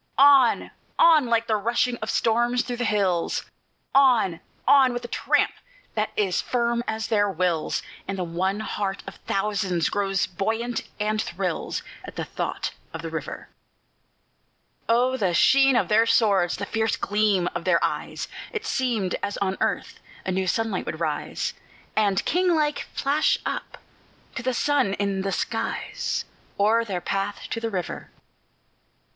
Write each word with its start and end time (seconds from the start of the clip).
On! 0.17 0.71
on! 0.97 1.27
like 1.27 1.45
the 1.45 1.55
rushing 1.57 1.95
of 1.97 2.09
storms 2.09 2.63
through 2.63 2.77
the 2.77 2.85
hills; 2.85 3.45
On! 3.93 4.39
on! 4.67 4.93
with 4.93 5.05
a 5.05 5.07
tramp 5.07 5.51
that 5.93 6.09
is 6.15 6.41
firm 6.41 6.83
as 6.87 7.05
their 7.05 7.29
wills; 7.29 7.83
And 8.07 8.17
the 8.17 8.23
one 8.23 8.61
heart 8.61 9.03
of 9.05 9.17
thousands 9.27 9.89
grows 9.91 10.25
buoyant, 10.25 10.81
and 10.99 11.21
thrills, 11.21 11.83
At 12.03 12.15
the 12.15 12.25
thought 12.25 12.71
of 12.93 13.03
the 13.03 13.11
river. 13.11 13.49
Oh, 14.89 15.17
the 15.17 15.35
sheen 15.35 15.75
of 15.75 15.87
their 15.87 16.07
swords! 16.07 16.55
the 16.57 16.65
fierce 16.65 16.95
gleam 16.95 17.47
of 17.53 17.65
their 17.65 17.77
eyes! 17.83 18.27
It 18.51 18.65
seemed 18.65 19.13
as 19.21 19.37
on 19.37 19.55
earth 19.61 19.99
a 20.25 20.31
new 20.31 20.47
sunlight 20.47 20.87
would 20.87 20.99
rise, 20.99 21.53
And, 21.95 22.25
king 22.25 22.55
like, 22.55 22.87
flash 22.91 23.37
up 23.45 23.77
to 24.33 24.41
the 24.41 24.55
sun 24.55 24.93
in 24.95 25.21
the 25.21 25.31
skies, 25.31 26.25
O'er 26.59 26.83
their 26.83 27.01
path 27.01 27.41
to 27.51 27.59
the 27.59 27.69
river. 27.69 28.09